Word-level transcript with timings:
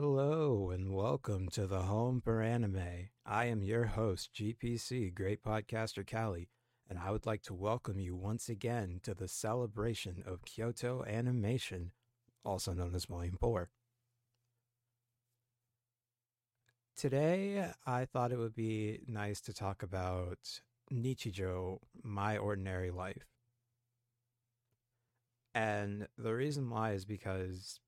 Hello 0.00 0.70
and 0.70 0.94
welcome 0.94 1.48
to 1.48 1.66
the 1.66 1.82
Home 1.82 2.20
for 2.20 2.40
Anime. 2.40 3.08
I 3.26 3.46
am 3.46 3.64
your 3.64 3.86
host, 3.86 4.30
GPC, 4.32 5.12
Great 5.12 5.42
Podcaster 5.42 6.06
Cali, 6.06 6.50
and 6.88 7.00
I 7.00 7.10
would 7.10 7.26
like 7.26 7.42
to 7.42 7.52
welcome 7.52 7.98
you 7.98 8.14
once 8.14 8.48
again 8.48 9.00
to 9.02 9.12
the 9.12 9.26
celebration 9.26 10.22
of 10.24 10.44
Kyoto 10.44 11.04
Animation, 11.04 11.90
also 12.44 12.72
known 12.72 12.94
as 12.94 13.06
Volume 13.06 13.38
4. 13.40 13.70
Today, 16.96 17.66
I 17.84 18.04
thought 18.04 18.30
it 18.30 18.38
would 18.38 18.54
be 18.54 19.00
nice 19.08 19.40
to 19.40 19.52
talk 19.52 19.82
about 19.82 20.60
Nichijou, 20.92 21.78
My 22.04 22.36
Ordinary 22.36 22.92
Life. 22.92 23.26
And 25.56 26.06
the 26.16 26.36
reason 26.36 26.70
why 26.70 26.92
is 26.92 27.04
because 27.04 27.80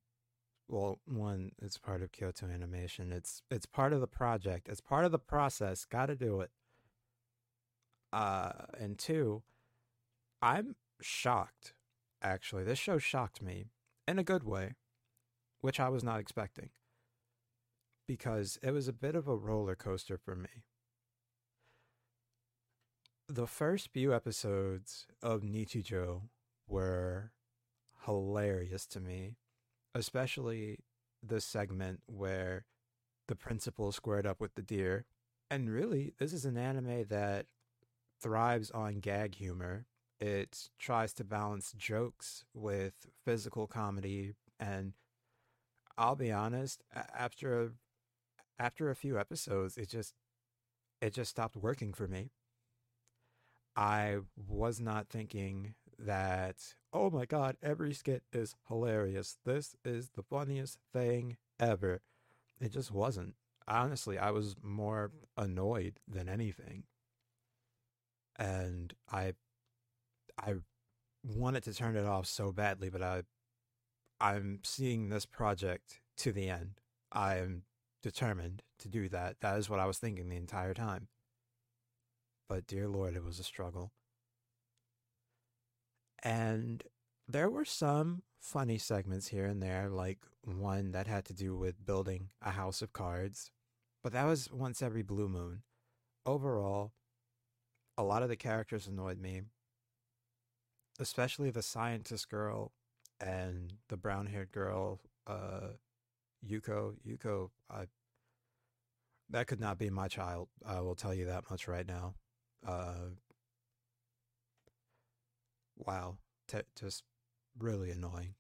well, 0.71 1.01
one, 1.05 1.51
it's 1.61 1.79
part 1.79 2.01
of 2.01 2.13
Kyoto 2.13 2.47
Animation. 2.47 3.13
It's 3.13 3.43
it's 3.51 3.67
part 3.67 3.93
of 3.93 4.01
the 4.01 4.07
project. 4.07 4.69
It's 4.69 4.81
part 4.81 5.05
of 5.05 5.11
the 5.11 5.19
process. 5.19 5.85
Got 5.85 6.07
to 6.07 6.17
do 6.17 6.41
it. 6.41 6.51
Uh, 8.13 8.53
and 8.79 8.97
two, 8.97 9.43
I'm 10.41 10.77
shocked. 11.01 11.75
Actually, 12.23 12.65
this 12.65 12.79
show 12.79 12.99
shocked 12.99 13.43
me 13.43 13.67
in 14.07 14.19
a 14.19 14.25
good 14.25 14.45
way, 14.45 14.75
which 15.61 15.81
I 15.81 15.89
was 15.89 16.05
not 16.05 16.21
expecting. 16.21 16.71
Because 18.07 18.59
it 18.63 18.73
was 18.73 18.87
a 18.87 18.93
bit 18.93 19.17
of 19.17 19.27
a 19.27 19.37
roller 19.37 19.75
coaster 19.75 20.19
for 20.19 20.37
me. 20.37 20.65
The 23.29 23.47
first 23.47 23.89
few 23.93 24.15
episodes 24.15 25.07
of 25.23 25.43
Nichijou 25.43 26.23
were 26.69 27.33
hilarious 28.05 28.87
to 28.87 29.01
me 29.01 29.37
especially 29.95 30.79
the 31.23 31.41
segment 31.41 32.01
where 32.07 32.65
the 33.29 33.37
principal 33.37 33.93
squared 33.93 34.27
up 34.27 34.41
with 34.41 34.55
the 34.55 34.63
deer. 34.63 35.05
And 35.51 35.71
really, 35.71 36.15
this 36.19 36.33
is 36.33 36.45
an 36.45 36.57
anime 36.57 37.07
that 37.09 37.47
thrives 38.21 38.71
on 38.71 39.01
gag 39.01 39.35
humor. 39.37 39.87
It 40.21 40.69
tries 40.79 41.13
to 41.15 41.25
balance 41.25 41.73
jokes 41.77 42.45
with 42.55 42.95
physical 43.25 43.67
comedy 43.67 44.35
and 44.59 44.93
I'll 45.97 46.17
be 46.17 46.33
honest, 46.33 46.83
after 46.95 47.63
a, 47.63 47.69
after 48.59 48.91
a 48.91 48.97
few 48.97 49.19
episodes, 49.19 49.77
it 49.77 49.89
just 49.91 50.15
it 51.01 51.15
just 51.15 51.31
stopped 51.31 51.57
working 51.57 51.93
for 51.93 52.09
me. 52.09 52.31
I 53.77 54.19
was 54.49 54.81
not 54.81 55.09
thinking 55.09 55.75
that, 56.01 56.75
oh 56.93 57.11
my 57.11 57.27
God, 57.27 57.57
every 57.63 57.93
skit 57.93 58.23
is 58.33 58.57
hilarious. 58.69 59.39
This 59.45 59.77
is 59.85 60.11
the 60.11 60.23
funniest 60.23 60.79
thing 60.93 61.37
ever. 61.59 62.01
It 62.61 62.73
just 62.73 62.91
wasn't. 62.91 63.35
Honestly, 63.69 64.19
I 64.19 64.31
was 64.31 64.57
more 64.63 65.13
annoyed 65.37 66.01
than 66.09 66.29
anything. 66.29 66.85
And 68.39 68.95
I 69.13 69.35
I 70.39 70.55
wanted 71.23 71.63
to 71.65 71.75
turn 71.75 71.97
it 71.97 72.07
off 72.07 72.27
so 72.27 72.53
badly, 72.53 72.89
but 72.89 73.03
I 73.03 73.23
I'm 74.21 74.61
seeing 74.65 75.09
this 75.09 75.27
project 75.27 76.01
to 76.19 76.33
the 76.33 76.49
end. 76.49 76.81
I 77.13 77.37
am 77.37 77.63
determined 78.03 78.63
to 78.79 78.89
do 78.89 79.09
that. 79.11 79.41
That 79.41 79.59
is 79.59 79.69
what 79.69 79.81
I 79.81 79.87
was 79.87 79.99
thinking 79.99 80.29
the 80.29 80.37
entire 80.37 80.75
time. 80.75 81.09
But 82.49 82.67
dear 82.67 82.89
Lord, 82.89 83.15
it 83.15 83.25
was 83.25 83.39
a 83.39 83.45
struggle. 83.45 83.93
And 86.23 86.83
there 87.29 87.51
were 87.51 87.65
some 87.65 88.23
funny 88.41 88.79
segments 88.79 89.29
here 89.29 89.47
and 89.47 89.63
there, 89.63 89.89
like 89.89 90.19
one 90.45 90.93
that 90.93 91.07
had 91.07 91.25
to 91.27 91.33
do 91.35 91.57
with 91.57 91.85
building 91.85 92.31
a 92.43 92.51
house 92.51 92.83
of 92.83 92.93
cards, 92.93 93.51
but 94.03 94.13
that 94.13 94.25
was 94.25 94.51
once 94.51 94.83
every 94.83 95.03
blue 95.03 95.29
moon. 95.29 95.63
Overall, 96.27 96.93
a 97.97 98.03
lot 98.03 98.23
of 98.23 98.29
the 98.29 98.37
characters 98.37 98.87
annoyed 98.87 99.21
me, 99.21 99.43
especially 100.99 101.51
the 101.51 101.63
scientist 101.63 102.29
girl 102.29 102.73
and 103.21 103.75
the 103.89 103.97
brown 103.97 104.27
haired 104.27 104.53
girl, 104.53 105.01
uh, 105.27 105.69
Yuko. 106.47 106.95
Yuko, 107.07 107.51
I, 107.71 107.85
that 109.29 109.47
could 109.47 109.61
not 109.61 109.79
be 109.79 109.91
my 109.91 110.09
child. 110.09 110.49
I 110.67 110.81
will 110.81 110.95
tell 110.95 111.15
you 111.15 111.27
that 111.27 111.51
much 111.51 111.69
right 111.69 111.87
now. 111.87 112.15
Uh, 112.67 113.11
wow, 115.87 116.19
t- 116.49 116.59
just 116.79 117.05
really 117.59 117.91
annoying. 117.91 118.35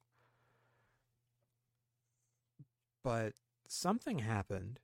But 3.03 3.35
something 3.67 4.21
happened 4.21 4.81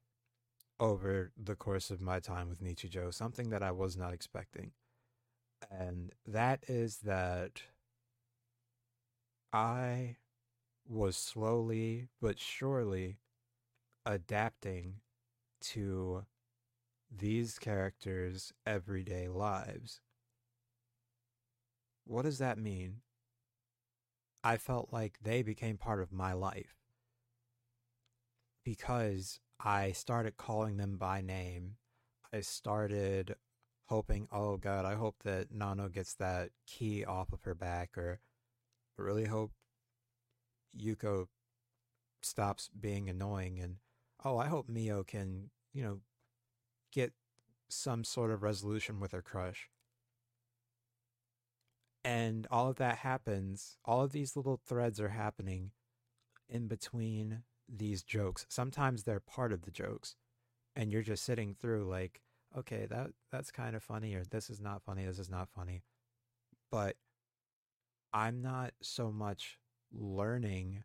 over 0.80 1.32
the 1.36 1.56
course 1.56 1.90
of 1.90 2.00
my 2.00 2.20
time 2.20 2.48
with 2.48 2.62
Nichijou, 2.62 3.12
something 3.12 3.50
that 3.50 3.62
I 3.62 3.70
was 3.72 3.96
not 3.96 4.12
expecting. 4.12 4.72
And 5.70 6.12
that 6.26 6.64
is 6.68 6.98
that 6.98 7.62
I 9.52 10.16
was 10.88 11.16
slowly 11.16 12.08
but 12.20 12.38
surely 12.38 13.18
adapting 14.06 15.00
to 15.60 16.26
these 17.10 17.58
characters' 17.58 18.52
everyday 18.66 19.28
lives. 19.28 20.00
What 22.06 22.22
does 22.22 22.38
that 22.38 22.56
mean? 22.56 23.00
I 24.44 24.58
felt 24.58 24.92
like 24.92 25.18
they 25.20 25.42
became 25.42 25.76
part 25.76 26.00
of 26.00 26.12
my 26.12 26.32
life 26.32 26.76
because 28.64 29.40
I 29.58 29.90
started 29.90 30.36
calling 30.36 30.76
them 30.76 30.98
by 30.98 31.20
name. 31.20 31.76
I 32.32 32.40
started 32.40 33.34
hoping, 33.86 34.28
oh 34.30 34.56
God, 34.56 34.84
I 34.84 34.94
hope 34.94 35.16
that 35.24 35.52
Nano 35.52 35.88
gets 35.88 36.14
that 36.14 36.50
key 36.66 37.04
off 37.04 37.32
of 37.32 37.42
her 37.42 37.54
back, 37.54 37.98
or 37.98 38.20
I 38.98 39.02
really 39.02 39.24
hope 39.24 39.50
Yuko 40.78 41.26
stops 42.22 42.70
being 42.78 43.08
annoying, 43.08 43.58
and 43.58 43.76
oh, 44.24 44.38
I 44.38 44.46
hope 44.46 44.68
Mio 44.68 45.02
can, 45.02 45.50
you 45.72 45.82
know, 45.82 46.00
get 46.92 47.12
some 47.68 48.04
sort 48.04 48.30
of 48.30 48.44
resolution 48.44 49.00
with 49.00 49.10
her 49.10 49.22
crush. 49.22 49.68
And 52.06 52.46
all 52.52 52.68
of 52.68 52.76
that 52.76 52.98
happens, 52.98 53.78
all 53.84 54.00
of 54.00 54.12
these 54.12 54.36
little 54.36 54.60
threads 54.64 55.00
are 55.00 55.08
happening 55.08 55.72
in 56.48 56.68
between 56.68 57.42
these 57.68 58.04
jokes. 58.04 58.46
Sometimes 58.48 59.02
they're 59.02 59.18
part 59.18 59.52
of 59.52 59.62
the 59.62 59.72
jokes. 59.72 60.14
And 60.76 60.92
you're 60.92 61.02
just 61.02 61.24
sitting 61.24 61.52
through 61.52 61.88
like, 61.88 62.22
okay, 62.56 62.86
that 62.88 63.08
that's 63.32 63.50
kind 63.50 63.74
of 63.74 63.82
funny 63.82 64.14
or 64.14 64.22
this 64.22 64.50
is 64.50 64.60
not 64.60 64.84
funny, 64.84 65.04
this 65.04 65.18
is 65.18 65.28
not 65.28 65.48
funny. 65.48 65.82
But 66.70 66.94
I'm 68.12 68.40
not 68.40 68.74
so 68.80 69.10
much 69.10 69.58
learning 69.92 70.84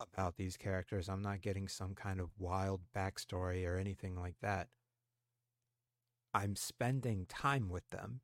about 0.00 0.36
these 0.36 0.58
characters. 0.58 1.08
I'm 1.08 1.22
not 1.22 1.40
getting 1.40 1.66
some 1.66 1.94
kind 1.94 2.20
of 2.20 2.28
wild 2.38 2.82
backstory 2.94 3.66
or 3.66 3.78
anything 3.78 4.20
like 4.20 4.36
that. 4.42 4.68
I'm 6.34 6.56
spending 6.56 7.24
time 7.24 7.70
with 7.70 7.88
them 7.88 8.20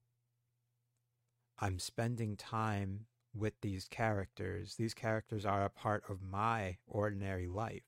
I'm 1.58 1.78
spending 1.78 2.36
time 2.36 3.06
with 3.34 3.60
these 3.60 3.86
characters. 3.88 4.76
These 4.76 4.94
characters 4.94 5.44
are 5.44 5.64
a 5.64 5.70
part 5.70 6.04
of 6.08 6.22
my 6.22 6.76
ordinary 6.86 7.46
life. 7.46 7.82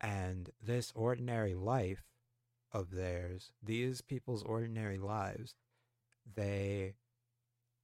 And 0.00 0.50
this 0.62 0.92
ordinary 0.94 1.54
life 1.54 2.04
of 2.72 2.90
theirs, 2.90 3.52
these 3.62 4.00
people's 4.00 4.42
ordinary 4.42 4.98
lives, 4.98 5.54
they 6.34 6.94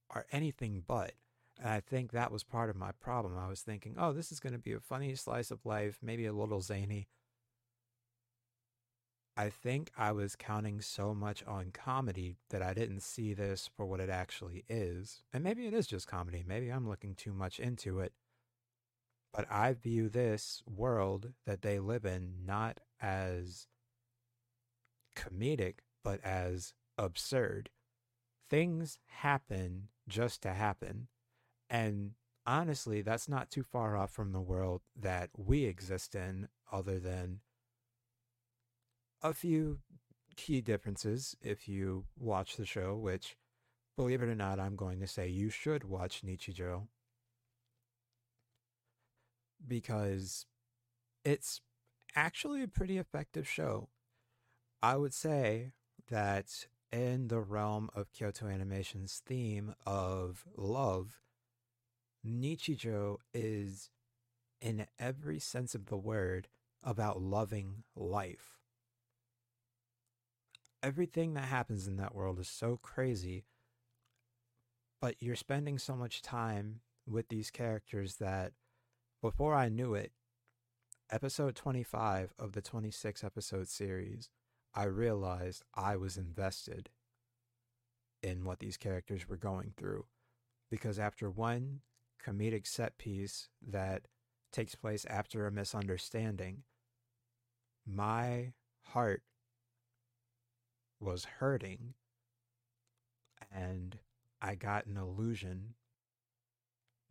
are 0.09 0.25
anything 0.31 0.83
but. 0.85 1.13
And 1.59 1.69
I 1.69 1.79
think 1.79 2.11
that 2.11 2.31
was 2.31 2.43
part 2.43 2.69
of 2.69 2.75
my 2.75 2.91
problem. 2.91 3.37
I 3.37 3.47
was 3.47 3.61
thinking, 3.61 3.95
oh, 3.97 4.11
this 4.11 4.31
is 4.31 4.39
going 4.39 4.53
to 4.53 4.59
be 4.59 4.73
a 4.73 4.79
funny 4.79 5.15
slice 5.15 5.51
of 5.51 5.65
life, 5.65 5.99
maybe 6.01 6.25
a 6.25 6.33
little 6.33 6.61
zany. 6.61 7.07
I 9.35 9.49
think 9.49 9.91
I 9.97 10.11
was 10.11 10.35
counting 10.35 10.79
so 10.79 11.15
much 11.15 11.43
on 11.45 11.71
comedy 11.71 12.37
that 12.51 12.61
I 12.61 12.73
didn't 12.73 13.01
see 13.01 13.33
this 13.33 13.67
for 13.75 13.85
what 13.85 13.99
it 13.99 14.09
actually 14.09 14.63
is. 14.69 15.23
And 15.33 15.43
maybe 15.43 15.65
it 15.65 15.73
is 15.73 15.87
just 15.87 16.07
comedy. 16.07 16.43
Maybe 16.45 16.69
I'm 16.69 16.87
looking 16.87 17.15
too 17.15 17.33
much 17.33 17.59
into 17.59 17.99
it. 17.99 18.13
But 19.33 19.51
I 19.51 19.73
view 19.73 20.09
this 20.09 20.61
world 20.67 21.33
that 21.47 21.63
they 21.63 21.79
live 21.79 22.05
in 22.05 22.45
not 22.45 22.79
as 23.01 23.67
comedic, 25.15 25.79
but 26.03 26.23
as 26.23 26.75
absurd. 26.99 27.71
Things 28.51 28.99
happen 29.07 29.87
just 30.07 30.43
to 30.43 30.53
happen. 30.53 31.07
And 31.71 32.11
honestly, 32.45 33.01
that's 33.01 33.27
not 33.27 33.49
too 33.49 33.63
far 33.63 33.97
off 33.97 34.11
from 34.11 34.31
the 34.31 34.41
world 34.41 34.81
that 34.95 35.31
we 35.35 35.65
exist 35.65 36.13
in, 36.13 36.49
other 36.71 36.99
than 36.99 37.39
a 39.23 39.33
few 39.33 39.79
key 40.35 40.61
differences 40.61 41.35
if 41.41 41.67
you 41.67 42.05
watch 42.19 42.57
the 42.57 42.65
show, 42.65 42.95
which, 42.95 43.37
believe 43.95 44.21
it 44.21 44.29
or 44.29 44.35
not, 44.35 44.59
I'm 44.59 44.75
going 44.75 44.99
to 44.99 45.07
say 45.07 45.27
you 45.27 45.49
should 45.49 45.85
watch 45.85 46.21
Nichijou. 46.25 46.87
Because 49.65 50.45
it's 51.23 51.61
actually 52.15 52.61
a 52.61 52.67
pretty 52.67 52.97
effective 52.97 53.47
show. 53.47 53.87
I 54.81 54.97
would 54.97 55.13
say 55.13 55.71
that 56.09 56.67
in 56.91 57.29
the 57.29 57.39
realm 57.39 57.89
of 57.95 58.11
Kyoto 58.11 58.47
Animation's 58.47 59.21
theme 59.25 59.73
of 59.85 60.43
love, 60.57 61.21
Nichijou 62.27 63.17
is, 63.33 63.89
in 64.59 64.87
every 64.99 65.39
sense 65.39 65.73
of 65.73 65.85
the 65.85 65.97
word, 65.97 66.49
about 66.83 67.21
loving 67.21 67.83
life. 67.95 68.62
Everything 70.83 71.33
that 71.33 71.45
happens 71.45 71.87
in 71.87 71.95
that 71.95 72.13
world 72.13 72.39
is 72.39 72.49
so 72.49 72.77
crazy, 72.81 73.45
but 74.99 75.15
you're 75.21 75.35
spending 75.35 75.77
so 75.77 75.95
much 75.95 76.21
time 76.21 76.81
with 77.07 77.29
these 77.29 77.49
characters 77.49 78.17
that 78.17 78.51
before 79.21 79.55
I 79.55 79.69
knew 79.69 79.93
it, 79.93 80.11
episode 81.09 81.55
25 81.55 82.33
of 82.37 82.51
the 82.51 82.61
26 82.61 83.23
episode 83.23 83.69
series, 83.69 84.29
I 84.75 84.83
realized 84.83 85.63
I 85.73 85.95
was 85.95 86.17
invested 86.17 86.89
in 88.21 88.43
what 88.43 88.59
these 88.59 88.75
characters 88.75 89.29
were 89.29 89.37
going 89.37 89.73
through. 89.77 90.05
Because 90.69 90.99
after 90.99 91.29
one 91.29 91.79
comedic 92.25 92.67
set 92.67 92.97
piece 92.97 93.47
that 93.65 94.03
takes 94.51 94.75
place 94.75 95.05
after 95.05 95.47
a 95.47 95.51
misunderstanding, 95.51 96.63
my 97.85 98.53
heart 98.87 99.23
was 101.03 101.25
hurting 101.39 101.93
and 103.51 103.99
I 104.41 104.55
got 104.55 104.85
an 104.85 104.97
allusion 104.97 105.75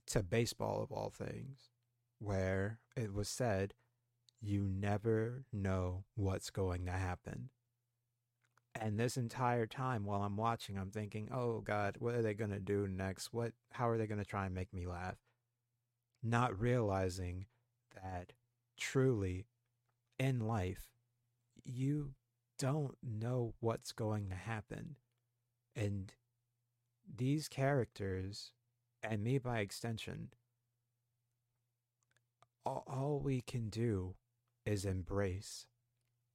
to 0.09 0.23
baseball 0.23 0.83
of 0.83 0.93
all 0.93 1.11
things, 1.11 1.71
where 2.19 2.79
it 2.97 3.15
was 3.15 3.29
said 3.29 3.75
you 4.41 4.69
never 4.69 5.45
know 5.53 6.05
what's 6.15 6.51
going 6.51 6.85
to 6.87 6.93
happen. 6.93 7.51
And 8.79 8.99
this 8.99 9.17
entire 9.17 9.67
time 9.67 10.05
while 10.05 10.23
I'm 10.23 10.37
watching, 10.37 10.77
I'm 10.77 10.91
thinking, 10.91 11.29
oh 11.33 11.61
God, 11.61 11.97
what 11.99 12.15
are 12.15 12.23
they 12.23 12.35
going 12.35 12.51
to 12.51 12.59
do 12.59 12.89
next? 12.89 13.33
What, 13.33 13.53
how 13.73 13.89
are 13.89 13.99
they 13.99 14.07
going 14.07 14.19
to 14.19 14.25
try 14.25 14.47
and 14.47 14.55
make 14.55 14.73
me 14.73 14.87
laugh? 14.87 15.17
Not 16.23 16.59
realizing 16.59 17.47
that 17.95 18.33
truly 18.79 19.47
in 20.19 20.41
life, 20.41 20.89
you 21.65 22.15
don't 22.63 22.97
know 23.03 23.55
what's 23.59 23.91
going 23.91 24.29
to 24.29 24.37
happen. 24.37 24.95
And 25.75 26.13
these 27.13 27.49
characters, 27.49 28.53
and 29.03 29.25
me 29.25 29.39
by 29.39 29.59
extension, 29.59 30.29
all, 32.65 33.21
we 33.21 33.41
can 33.41 33.69
do 33.69 34.15
is 34.65 34.85
embrace 34.85 35.67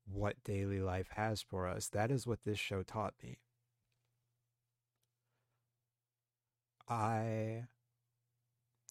what 0.05 0.43
daily 0.43 0.81
life 0.81 1.07
has 1.15 1.41
for 1.41 1.65
us. 1.65 1.87
That 1.87 2.11
is 2.11 2.27
what 2.27 2.41
this 2.41 2.59
show 2.59 2.83
taught 2.83 3.13
me. 3.23 3.37
I 6.89 7.67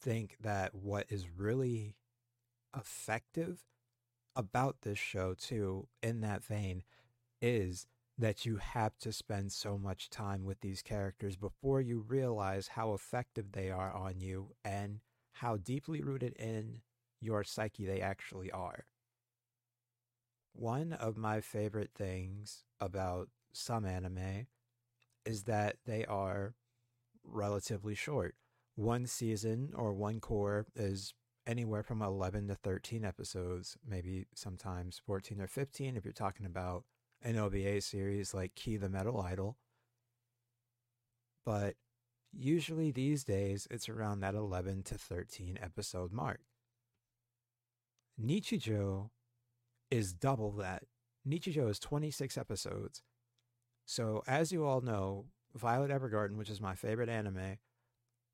think 0.00 0.36
that 0.40 0.74
what 0.74 1.04
is 1.10 1.26
really 1.36 1.96
effective 2.74 3.58
about 4.34 4.76
this 4.80 4.98
show, 4.98 5.34
too, 5.34 5.88
in 6.02 6.22
that 6.22 6.42
vein, 6.42 6.82
is 7.40 7.86
that 8.18 8.46
you 8.46 8.56
have 8.56 8.96
to 8.98 9.12
spend 9.12 9.52
so 9.52 9.76
much 9.76 10.08
time 10.08 10.44
with 10.44 10.60
these 10.60 10.82
characters 10.82 11.36
before 11.36 11.80
you 11.80 12.00
realize 12.00 12.68
how 12.68 12.94
effective 12.94 13.52
they 13.52 13.70
are 13.70 13.92
on 13.92 14.20
you 14.20 14.54
and 14.64 15.00
how 15.32 15.56
deeply 15.56 16.00
rooted 16.00 16.32
in 16.34 16.80
your 17.20 17.44
psyche 17.44 17.84
they 17.84 18.00
actually 18.00 18.50
are. 18.50 18.86
One 20.54 20.94
of 20.94 21.18
my 21.18 21.42
favorite 21.42 21.90
things 21.94 22.64
about 22.80 23.28
some 23.52 23.84
anime 23.84 24.46
is 25.26 25.44
that 25.44 25.76
they 25.84 26.06
are 26.06 26.54
relatively 27.22 27.94
short. 27.94 28.34
One 28.76 29.06
season 29.06 29.72
or 29.74 29.92
one 29.92 30.20
cour 30.20 30.66
is 30.74 31.12
anywhere 31.46 31.82
from 31.82 32.00
11 32.00 32.48
to 32.48 32.54
13 32.54 33.04
episodes, 33.04 33.76
maybe 33.86 34.26
sometimes 34.34 35.00
14 35.04 35.40
or 35.40 35.46
15 35.46 35.96
if 35.96 36.04
you're 36.04 36.12
talking 36.12 36.46
about 36.46 36.84
an 37.26 37.36
OVA 37.36 37.80
series 37.80 38.32
like 38.32 38.54
Key 38.54 38.76
the 38.76 38.88
Metal 38.88 39.20
Idol. 39.20 39.56
But 41.44 41.74
usually 42.32 42.92
these 42.92 43.24
days 43.24 43.66
it's 43.68 43.88
around 43.88 44.20
that 44.20 44.36
11 44.36 44.84
to 44.84 44.94
13 44.94 45.58
episode 45.60 46.12
mark. 46.12 46.40
Nichijou 48.20 49.10
is 49.90 50.12
double 50.12 50.52
that. 50.52 50.84
Nichijou 51.28 51.68
is 51.68 51.80
26 51.80 52.38
episodes. 52.38 53.02
So, 53.84 54.22
as 54.28 54.52
you 54.52 54.64
all 54.64 54.80
know, 54.80 55.26
Violet 55.54 55.90
Evergarden, 55.90 56.36
which 56.36 56.50
is 56.50 56.60
my 56.60 56.76
favorite 56.76 57.08
anime, 57.08 57.58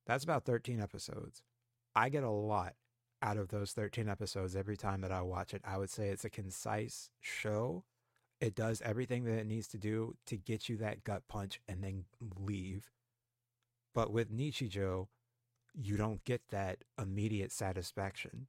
that's 0.07 0.25
about 0.25 0.45
13 0.45 0.81
episodes. 0.81 1.41
I 1.97 2.11
get 2.11 2.25
a 2.25 2.31
lot 2.31 2.75
out 3.23 3.39
of 3.39 3.49
those 3.49 3.73
13 3.73 4.09
episodes 4.09 4.55
every 4.55 4.77
time 4.77 5.01
that 5.01 5.13
I 5.13 5.23
watch 5.23 5.55
it. 5.55 5.63
I 5.65 5.79
would 5.79 5.91
say 5.91 6.09
it's 6.09 6.25
a 6.25 6.31
concise 6.31 7.11
show. 7.21 7.85
It 8.43 8.55
does 8.55 8.83
everything 8.83 9.25
that 9.25 9.39
it 9.39 9.47
needs 9.47 9.69
to 9.69 9.79
do 9.79 10.17
to 10.27 10.37
get 10.37 10.69
you 10.69 10.77
that 10.79 11.05
gut 11.05 11.23
punch 11.29 11.61
and 11.67 11.83
then 11.83 12.05
leave. 12.39 12.91
But 13.95 14.13
with 14.13 14.31
Nichijou, 14.31 15.07
you 15.75 15.97
don't 15.97 16.23
get 16.25 16.43
that 16.51 16.85
immediate 16.99 17.53
satisfaction 17.53 18.49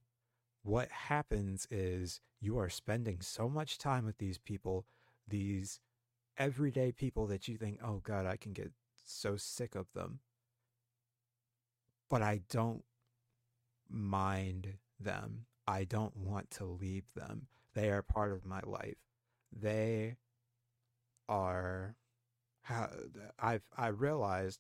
what 0.63 0.89
happens 0.89 1.67
is 1.69 2.21
you 2.39 2.57
are 2.57 2.69
spending 2.69 3.21
so 3.21 3.49
much 3.49 3.77
time 3.77 4.05
with 4.05 4.17
these 4.17 4.37
people, 4.37 4.85
these 5.27 5.79
everyday 6.37 6.91
people 6.91 7.27
that 7.27 7.47
you 7.47 7.57
think, 7.57 7.79
oh 7.83 8.01
God, 8.03 8.25
I 8.25 8.37
can 8.37 8.53
get 8.53 8.71
so 9.05 9.35
sick 9.35 9.75
of 9.75 9.87
them. 9.93 10.19
But 12.09 12.21
I 12.21 12.41
don't 12.49 12.83
mind 13.89 14.75
them. 14.99 15.45
I 15.67 15.83
don't 15.83 16.15
want 16.15 16.49
to 16.51 16.65
leave 16.65 17.13
them. 17.13 17.47
They 17.73 17.89
are 17.89 18.01
part 18.01 18.31
of 18.31 18.45
my 18.45 18.61
life. 18.65 18.97
They 19.59 20.17
are 21.29 21.95
how 22.63 22.89
I've 23.39 23.63
I 23.77 23.87
realized 23.87 24.59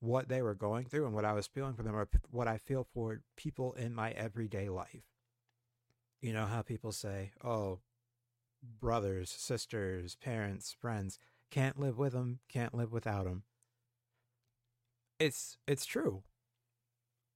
what 0.00 0.28
they 0.28 0.42
were 0.42 0.54
going 0.54 0.86
through 0.86 1.06
and 1.06 1.14
what 1.14 1.24
I 1.24 1.32
was 1.32 1.46
feeling 1.46 1.74
for 1.74 1.82
them 1.82 1.94
or 1.94 2.08
what 2.30 2.48
I 2.48 2.58
feel 2.58 2.86
for 2.92 3.20
people 3.36 3.74
in 3.74 3.94
my 3.94 4.12
everyday 4.12 4.68
life. 4.68 5.04
You 6.20 6.32
know 6.32 6.46
how 6.46 6.62
people 6.62 6.92
say, 6.92 7.32
oh, 7.44 7.80
brothers, 8.80 9.30
sisters, 9.30 10.16
parents, 10.16 10.74
friends, 10.78 11.18
can't 11.50 11.78
live 11.78 11.98
with 11.98 12.12
them, 12.12 12.40
can't 12.48 12.74
live 12.74 12.92
without 12.92 13.24
them. 13.24 13.44
It's 15.18 15.58
it's 15.66 15.84
true. 15.84 16.22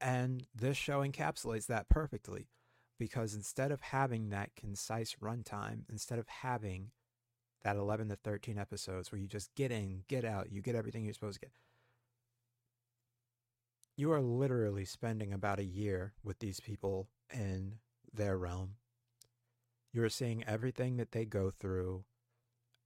And 0.01 0.47
this 0.55 0.77
show 0.77 1.07
encapsulates 1.07 1.67
that 1.67 1.89
perfectly 1.89 2.49
because 2.99 3.35
instead 3.35 3.73
of 3.73 3.81
having 3.81 4.31
that 4.31 4.55
concise 4.57 5.17
runtime, 5.23 5.83
instead 5.91 6.19
of 6.19 6.29
having 6.29 6.91
that 7.63 7.77
11 7.77 8.09
to 8.11 8.17
13 8.17 8.59
episodes 8.59 9.11
where 9.11 9.21
you 9.21 9.27
just 9.27 9.55
get 9.55 9.71
in, 9.71 10.05
get 10.09 10.25
out, 10.25 10.53
you 10.53 10.61
get 10.61 10.75
everything 10.75 11.05
you're 11.05 11.15
supposed 11.15 11.41
to 11.41 11.47
get, 11.47 11.53
you 13.97 14.13
are 14.13 14.21
literally 14.21 14.85
spending 14.85 15.33
about 15.33 15.59
a 15.59 15.65
year 15.65 16.13
with 16.23 16.39
these 16.39 16.61
people 16.61 17.09
in 17.33 17.77
their 18.13 18.37
realm. 18.37 18.77
You're 19.93 20.09
seeing 20.09 20.45
everything 20.45 20.97
that 20.97 21.13
they 21.13 21.25
go 21.25 21.51
through, 21.51 22.05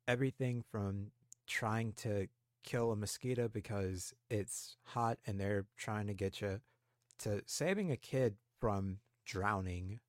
everything 0.07 0.63
from 0.71 1.11
trying 1.47 1.93
to 1.95 2.29
kill 2.63 2.93
a 2.93 2.97
mosquito 2.97 3.49
because 3.49 4.13
it's 4.29 4.77
hot 4.85 5.19
and 5.27 5.41
they're 5.41 5.65
trying 5.77 6.07
to 6.07 6.15
get 6.15 6.41
you 6.41 6.61
to 7.21 7.43
saving 7.47 7.91
a 7.91 7.97
kid 7.97 8.37
from 8.61 8.99
drowning 9.29 10.01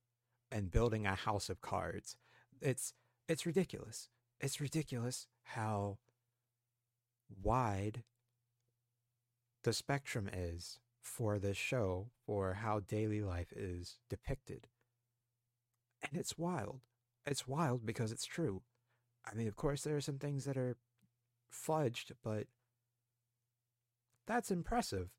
and 0.52 0.72
building 0.72 1.06
a 1.06 1.14
house 1.14 1.50
of 1.50 1.62
cards. 1.62 2.16
It's 2.62 2.94
it's 3.28 3.46
ridiculous. 3.46 4.10
It's 4.40 4.60
ridiculous 4.62 5.28
how 5.44 6.00
wide 7.44 8.04
the 9.64 9.74
spectrum 9.74 10.30
is 10.32 10.80
for 11.02 11.38
this 11.38 11.58
show 11.58 12.08
for 12.26 12.56
how 12.56 12.80
daily 12.80 13.22
life 13.22 13.52
is 13.56 14.00
depicted. 14.10 14.68
And 16.02 16.20
it's 16.20 16.38
wild. 16.38 16.80
It's 17.26 17.48
wild 17.48 17.86
because 17.86 18.12
it's 18.12 18.26
true. 18.26 18.62
I 19.30 19.36
mean, 19.36 19.48
of 19.48 19.56
course, 19.56 19.84
there 19.84 19.98
are 19.98 20.02
some 20.02 20.18
things 20.18 20.46
that 20.46 20.58
are 20.58 20.78
fudged, 21.54 22.14
but 22.24 22.48
that's 24.26 24.50
impressive 24.50 25.10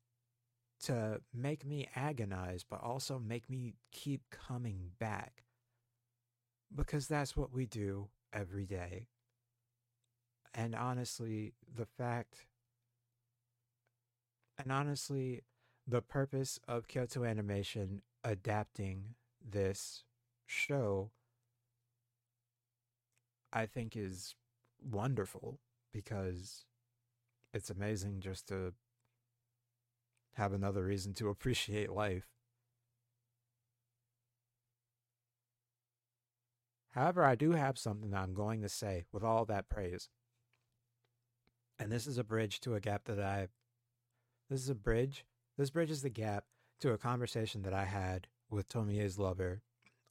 to 0.83 1.21
make 1.33 1.65
me 1.65 1.87
agonize, 1.95 2.63
but 2.67 2.81
also 2.81 3.19
make 3.19 3.49
me 3.49 3.75
keep 3.91 4.21
coming 4.29 4.91
back. 4.99 5.43
Because 6.73 7.07
that's 7.07 7.35
what 7.35 7.53
we 7.53 7.65
do 7.65 8.07
every 8.33 8.65
day. 8.65 9.07
And 10.53 10.75
honestly, 10.75 11.53
the 11.73 11.85
fact, 11.85 12.45
and 14.57 14.71
honestly, 14.71 15.41
the 15.87 16.01
purpose 16.01 16.59
of 16.67 16.87
Kyoto 16.87 17.23
Animation 17.23 18.01
adapting 18.23 19.15
this 19.43 20.03
show 20.45 21.11
I 23.53 23.65
think 23.65 23.95
is 23.95 24.35
wonderful 24.81 25.59
because 25.91 26.65
it's 27.53 27.69
amazing 27.69 28.21
just 28.21 28.47
to 28.47 28.73
have 30.35 30.53
another 30.53 30.83
reason 30.83 31.13
to 31.15 31.29
appreciate 31.29 31.91
life. 31.91 32.27
However, 36.91 37.23
I 37.23 37.35
do 37.35 37.51
have 37.51 37.77
something 37.77 38.11
that 38.11 38.21
I'm 38.21 38.33
going 38.33 38.61
to 38.61 38.69
say 38.69 39.05
with 39.11 39.23
all 39.23 39.45
that 39.45 39.69
praise. 39.69 40.09
And 41.79 41.91
this 41.91 42.05
is 42.05 42.17
a 42.17 42.23
bridge 42.23 42.59
to 42.61 42.75
a 42.75 42.79
gap 42.81 43.05
that 43.05 43.19
I. 43.19 43.47
This 44.49 44.61
is 44.61 44.69
a 44.69 44.75
bridge. 44.75 45.25
This 45.57 45.69
bridge 45.69 45.91
is 45.91 46.01
the 46.01 46.09
gap 46.09 46.45
to 46.81 46.91
a 46.91 46.97
conversation 46.97 47.61
that 47.61 47.73
I 47.73 47.85
had 47.85 48.27
with 48.49 48.67
Tomie's 48.67 49.17
lover 49.17 49.61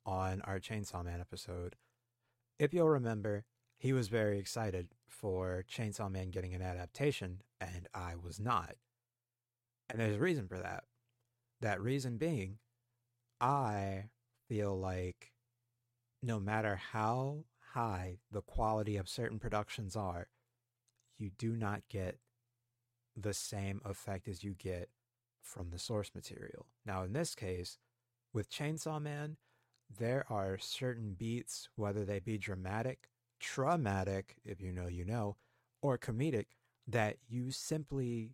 on 0.06 0.40
our 0.42 0.58
Chainsaw 0.58 1.04
Man 1.04 1.20
episode. 1.20 1.76
If 2.58 2.72
you'll 2.72 2.88
remember, 2.88 3.44
he 3.76 3.92
was 3.92 4.08
very 4.08 4.38
excited 4.38 4.88
for 5.06 5.64
Chainsaw 5.70 6.10
Man 6.10 6.30
getting 6.30 6.54
an 6.54 6.62
adaptation, 6.62 7.42
and 7.60 7.88
I 7.94 8.14
was 8.16 8.40
not. 8.40 8.76
And 9.90 10.00
there's 10.00 10.16
a 10.16 10.20
reason 10.20 10.46
for 10.48 10.58
that. 10.58 10.84
That 11.60 11.80
reason 11.80 12.16
being, 12.16 12.58
I 13.40 14.04
feel 14.48 14.78
like 14.78 15.32
no 16.22 16.38
matter 16.38 16.76
how 16.76 17.44
high 17.74 18.18
the 18.30 18.42
quality 18.42 18.96
of 18.96 19.08
certain 19.08 19.38
productions 19.38 19.96
are, 19.96 20.28
you 21.18 21.30
do 21.36 21.56
not 21.56 21.82
get 21.88 22.18
the 23.16 23.34
same 23.34 23.80
effect 23.84 24.28
as 24.28 24.42
you 24.42 24.54
get 24.54 24.88
from 25.42 25.70
the 25.70 25.78
source 25.78 26.10
material. 26.14 26.66
Now, 26.86 27.02
in 27.02 27.12
this 27.12 27.34
case, 27.34 27.78
with 28.32 28.50
Chainsaw 28.50 29.02
Man, 29.02 29.36
there 29.98 30.24
are 30.30 30.56
certain 30.58 31.14
beats, 31.14 31.68
whether 31.74 32.04
they 32.04 32.20
be 32.20 32.38
dramatic, 32.38 33.08
traumatic, 33.40 34.36
if 34.44 34.60
you 34.60 34.72
know, 34.72 34.86
you 34.86 35.04
know, 35.04 35.36
or 35.82 35.98
comedic, 35.98 36.46
that 36.86 37.16
you 37.28 37.50
simply 37.50 38.32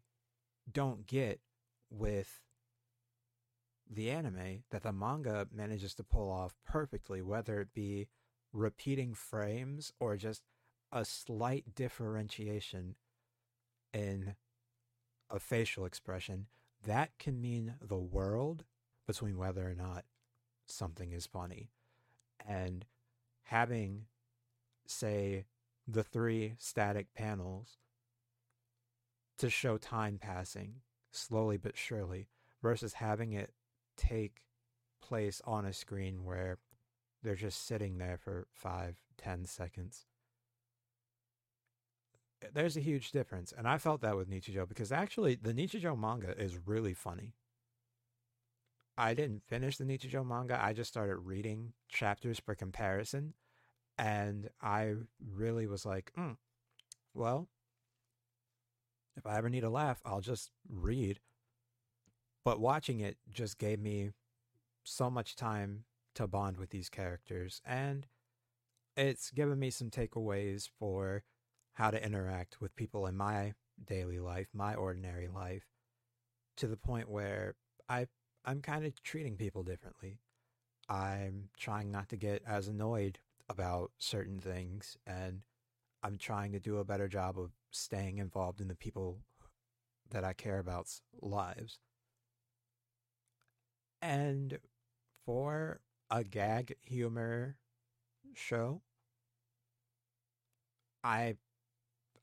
don't 0.70 1.06
get 1.06 1.40
with 1.90 2.42
the 3.88 4.10
anime 4.10 4.64
that 4.70 4.82
the 4.82 4.92
manga 4.92 5.46
manages 5.52 5.94
to 5.94 6.02
pull 6.02 6.30
off 6.30 6.56
perfectly, 6.66 7.22
whether 7.22 7.60
it 7.60 7.72
be 7.72 8.08
repeating 8.52 9.14
frames 9.14 9.92
or 10.00 10.16
just 10.16 10.42
a 10.92 11.04
slight 11.04 11.74
differentiation 11.74 12.96
in 13.92 14.34
a 15.30 15.38
facial 15.38 15.84
expression, 15.84 16.46
that 16.84 17.10
can 17.18 17.40
mean 17.40 17.74
the 17.80 17.98
world 17.98 18.64
between 19.06 19.36
whether 19.36 19.68
or 19.68 19.74
not 19.74 20.04
something 20.66 21.12
is 21.12 21.26
funny. 21.26 21.70
And 22.46 22.84
having, 23.44 24.06
say, 24.86 25.46
the 25.86 26.02
three 26.02 26.54
static 26.58 27.14
panels 27.14 27.78
to 29.38 29.50
show 29.50 29.76
time 29.76 30.18
passing 30.18 30.76
slowly 31.10 31.56
but 31.56 31.76
surely 31.76 32.28
versus 32.62 32.94
having 32.94 33.32
it 33.32 33.52
take 33.96 34.42
place 35.00 35.40
on 35.44 35.64
a 35.64 35.72
screen 35.72 36.24
where 36.24 36.58
they're 37.22 37.34
just 37.34 37.66
sitting 37.66 37.98
there 37.98 38.18
for 38.18 38.46
five, 38.52 38.96
ten 39.16 39.44
seconds. 39.44 40.06
There's 42.52 42.76
a 42.76 42.80
huge 42.80 43.10
difference. 43.10 43.52
And 43.56 43.66
I 43.66 43.78
felt 43.78 44.02
that 44.02 44.16
with 44.16 44.30
Nichijou 44.30 44.68
because 44.68 44.92
actually 44.92 45.36
the 45.36 45.54
Nichijou 45.54 45.98
manga 45.98 46.38
is 46.40 46.58
really 46.66 46.94
funny. 46.94 47.34
I 48.98 49.14
didn't 49.14 49.42
finish 49.42 49.76
the 49.76 49.84
Nichijou 49.84 50.26
manga. 50.26 50.62
I 50.62 50.72
just 50.72 50.90
started 50.90 51.16
reading 51.16 51.72
chapters 51.88 52.38
for 52.38 52.54
comparison. 52.54 53.34
And 53.98 54.50
I 54.60 54.94
really 55.34 55.66
was 55.66 55.86
like, 55.86 56.12
mm, 56.16 56.36
well, 57.14 57.48
if 59.16 59.26
I 59.26 59.36
ever 59.38 59.48
need 59.48 59.64
a 59.64 59.70
laugh, 59.70 60.00
I'll 60.04 60.20
just 60.20 60.50
read. 60.68 61.20
But 62.44 62.60
watching 62.60 63.00
it 63.00 63.16
just 63.30 63.58
gave 63.58 63.80
me 63.80 64.10
so 64.84 65.10
much 65.10 65.34
time 65.34 65.84
to 66.14 66.26
bond 66.26 66.58
with 66.58 66.70
these 66.70 66.88
characters. 66.88 67.60
And 67.64 68.06
it's 68.96 69.30
given 69.30 69.58
me 69.58 69.70
some 69.70 69.90
takeaways 69.90 70.68
for 70.78 71.24
how 71.74 71.90
to 71.90 72.02
interact 72.02 72.60
with 72.60 72.76
people 72.76 73.06
in 73.06 73.16
my 73.16 73.54
daily 73.84 74.18
life, 74.18 74.48
my 74.54 74.74
ordinary 74.74 75.28
life, 75.28 75.64
to 76.56 76.66
the 76.66 76.76
point 76.76 77.10
where 77.10 77.54
I 77.88 78.06
I'm 78.44 78.62
kind 78.62 78.86
of 78.86 79.02
treating 79.02 79.36
people 79.36 79.64
differently. 79.64 80.20
I'm 80.88 81.48
trying 81.58 81.90
not 81.90 82.08
to 82.10 82.16
get 82.16 82.42
as 82.46 82.68
annoyed 82.68 83.18
about 83.48 83.90
certain 83.98 84.38
things 84.38 84.96
and 85.06 85.42
I'm 86.06 86.18
trying 86.18 86.52
to 86.52 86.60
do 86.60 86.78
a 86.78 86.84
better 86.84 87.08
job 87.08 87.36
of 87.36 87.50
staying 87.72 88.18
involved 88.18 88.60
in 88.60 88.68
the 88.68 88.76
people 88.76 89.18
that 90.10 90.22
I 90.22 90.34
care 90.34 90.60
about's 90.60 91.02
lives. 91.20 91.80
And 94.00 94.60
for 95.24 95.80
a 96.08 96.22
gag 96.22 96.76
humor 96.84 97.56
show, 98.34 98.82
I 101.02 101.38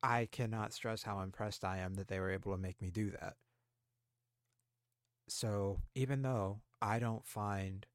I 0.01 0.29
cannot 0.31 0.71
stress 0.71 1.03
how 1.03 1.19
impressed 1.19 1.65
I 1.65 1.79
am 1.79 1.95
that 1.95 2.07
they 2.07 2.21
were 2.21 2.31
able 2.31 2.53
to 2.53 2.57
make 2.57 2.81
me 2.81 2.89
do 2.89 3.11
that. 3.11 3.35
So 5.27 5.81
even 5.93 6.21
though 6.21 6.61
I 6.81 6.99
don't 6.99 7.25
find 7.25 7.85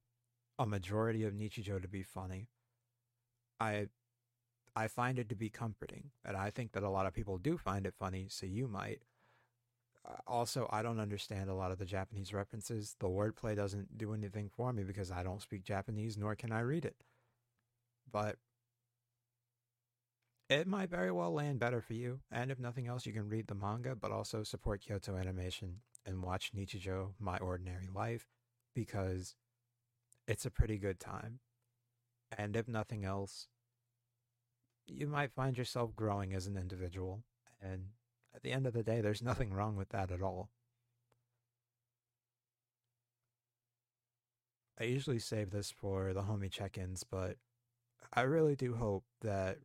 a 0.58 0.66
majority 0.66 1.24
of 1.24 1.32
Nichijou 1.32 1.80
to 1.80 1.88
be 1.88 2.02
funny, 2.02 2.50
I 3.58 3.88
I 4.78 4.86
find 4.86 5.18
it 5.18 5.28
to 5.30 5.34
be 5.34 5.50
comforting, 5.50 6.12
and 6.24 6.36
I 6.36 6.50
think 6.50 6.70
that 6.70 6.84
a 6.84 6.88
lot 6.88 7.06
of 7.06 7.12
people 7.12 7.36
do 7.36 7.58
find 7.58 7.84
it 7.84 7.94
funny. 7.98 8.28
So 8.30 8.46
you 8.46 8.68
might. 8.68 9.00
Uh, 10.08 10.14
also, 10.24 10.68
I 10.70 10.82
don't 10.82 11.00
understand 11.00 11.50
a 11.50 11.54
lot 11.54 11.72
of 11.72 11.78
the 11.78 11.84
Japanese 11.84 12.32
references. 12.32 12.94
The 13.00 13.08
wordplay 13.08 13.56
doesn't 13.56 13.98
do 13.98 14.14
anything 14.14 14.48
for 14.48 14.72
me 14.72 14.84
because 14.84 15.10
I 15.10 15.24
don't 15.24 15.42
speak 15.42 15.64
Japanese, 15.64 16.16
nor 16.16 16.36
can 16.36 16.52
I 16.52 16.60
read 16.60 16.84
it. 16.84 16.94
But 18.12 18.36
it 20.48 20.68
might 20.68 20.90
very 20.90 21.10
well 21.10 21.32
land 21.32 21.58
better 21.58 21.80
for 21.80 21.94
you. 21.94 22.20
And 22.30 22.52
if 22.52 22.60
nothing 22.60 22.86
else, 22.86 23.04
you 23.04 23.12
can 23.12 23.28
read 23.28 23.48
the 23.48 23.56
manga, 23.56 23.96
but 23.96 24.12
also 24.12 24.44
support 24.44 24.82
Kyoto 24.82 25.16
Animation 25.16 25.80
and 26.06 26.22
watch 26.22 26.52
Nichijou 26.54 27.14
My 27.18 27.36
Ordinary 27.38 27.88
Life 27.92 28.28
because 28.76 29.34
it's 30.28 30.46
a 30.46 30.52
pretty 30.52 30.78
good 30.78 31.00
time. 31.00 31.40
And 32.38 32.54
if 32.54 32.68
nothing 32.68 33.04
else, 33.04 33.48
you 34.88 35.06
might 35.06 35.32
find 35.32 35.56
yourself 35.56 35.94
growing 35.94 36.34
as 36.34 36.46
an 36.46 36.56
individual. 36.56 37.22
And 37.60 37.88
at 38.34 38.42
the 38.42 38.52
end 38.52 38.66
of 38.66 38.72
the 38.72 38.82
day, 38.82 39.00
there's 39.00 39.22
nothing 39.22 39.52
wrong 39.52 39.76
with 39.76 39.90
that 39.90 40.10
at 40.10 40.22
all. 40.22 40.50
I 44.80 44.84
usually 44.84 45.18
save 45.18 45.50
this 45.50 45.70
for 45.70 46.12
the 46.12 46.22
homie 46.22 46.50
check 46.50 46.78
ins, 46.78 47.04
but 47.04 47.36
I 48.12 48.22
really 48.22 48.54
do 48.54 48.74
hope 48.74 49.04
that 49.22 49.58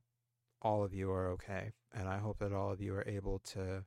all 0.62 0.84
of 0.84 0.94
you 0.94 1.12
are 1.12 1.30
okay. 1.30 1.72
And 1.94 2.10
I 2.10 2.18
hope 2.18 2.40
that 2.40 2.52
all 2.52 2.72
of 2.72 2.82
you 2.82 2.96
are 2.96 3.08
able 3.08 3.40
to 3.40 3.86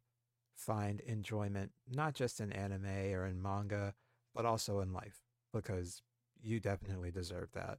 find 0.54 1.00
enjoyment, 1.00 1.72
not 1.90 2.14
just 2.14 2.40
in 2.40 2.52
anime 2.52 2.86
or 2.86 3.26
in 3.26 3.42
manga, 3.42 3.94
but 4.34 4.46
also 4.46 4.80
in 4.80 4.92
life, 4.92 5.20
because 5.52 6.02
you 6.40 6.60
definitely 6.60 7.10
deserve 7.10 7.50
that. 7.54 7.78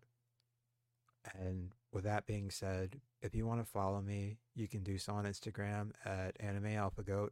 And 1.34 1.72
with 1.91 2.03
that 2.03 2.25
being 2.25 2.51
said, 2.51 3.00
if 3.22 3.34
you 3.34 3.46
want 3.46 3.63
to 3.63 3.69
follow 3.69 4.01
me, 4.01 4.38
you 4.55 4.67
can 4.67 4.84
do 4.84 4.98
so 4.98 5.13
on 5.13 5.25
Instagram 5.25 5.91
at 6.05 6.38
AnimeAlphaGoat. 6.39 7.29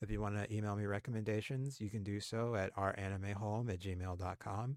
If 0.00 0.10
you 0.10 0.20
want 0.20 0.36
to 0.36 0.52
email 0.52 0.74
me 0.74 0.86
recommendations, 0.86 1.80
you 1.80 1.88
can 1.88 2.02
do 2.02 2.18
so 2.18 2.56
at 2.56 2.74
ouranimehome 2.74 3.72
at 3.72 3.78
gmail.com. 3.80 4.76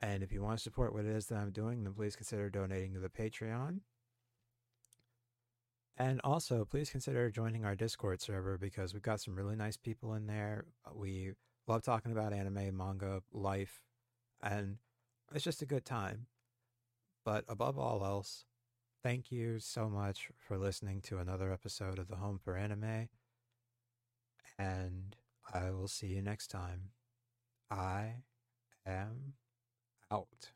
And 0.00 0.22
if 0.22 0.32
you 0.32 0.42
want 0.42 0.58
to 0.58 0.62
support 0.62 0.92
what 0.92 1.04
it 1.04 1.14
is 1.14 1.26
that 1.26 1.38
I'm 1.38 1.52
doing, 1.52 1.84
then 1.84 1.94
please 1.94 2.16
consider 2.16 2.50
donating 2.50 2.94
to 2.94 3.00
the 3.00 3.08
Patreon. 3.08 3.80
And 5.96 6.20
also, 6.24 6.64
please 6.64 6.90
consider 6.90 7.30
joining 7.30 7.64
our 7.64 7.76
Discord 7.76 8.20
server 8.20 8.58
because 8.58 8.92
we've 8.92 9.02
got 9.02 9.20
some 9.20 9.36
really 9.36 9.54
nice 9.54 9.76
people 9.76 10.14
in 10.14 10.26
there. 10.26 10.64
We 10.92 11.32
love 11.68 11.82
talking 11.82 12.10
about 12.10 12.32
anime, 12.32 12.76
manga, 12.76 13.22
life, 13.32 13.82
and 14.42 14.78
it's 15.32 15.44
just 15.44 15.62
a 15.62 15.66
good 15.66 15.84
time. 15.84 16.26
But 17.24 17.44
above 17.48 17.78
all 17.78 18.04
else, 18.04 18.44
thank 19.02 19.32
you 19.32 19.58
so 19.58 19.88
much 19.88 20.30
for 20.36 20.58
listening 20.58 21.00
to 21.02 21.18
another 21.18 21.52
episode 21.52 21.98
of 21.98 22.08
The 22.08 22.16
Home 22.16 22.38
for 22.38 22.56
Anime. 22.56 23.08
And 24.58 25.16
I 25.52 25.70
will 25.70 25.88
see 25.88 26.08
you 26.08 26.22
next 26.22 26.48
time. 26.48 26.90
I 27.70 28.24
am 28.86 29.34
out. 30.10 30.53